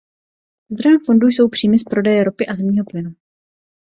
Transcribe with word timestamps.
Zdrojem 0.71 0.99
fondu 1.05 1.27
jsou 1.27 1.49
příjmy 1.49 1.77
z 1.79 1.83
prodeje 1.83 2.23
ropy 2.23 2.47
a 2.47 2.55
zemního 2.55 2.85
plynu. 2.85 3.13